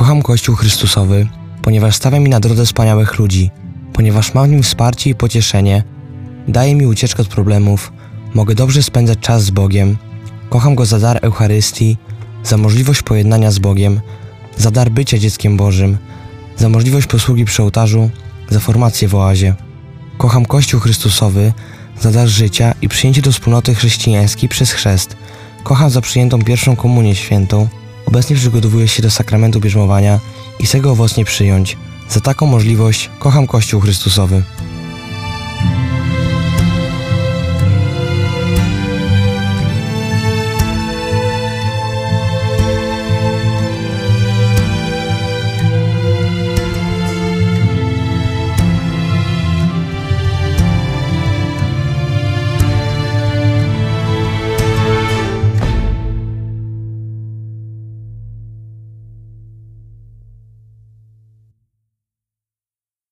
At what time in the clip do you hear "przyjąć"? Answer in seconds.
31.24-31.76